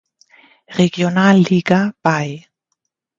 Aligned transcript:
Regionalliga 0.79 1.93
bei. 2.01 2.47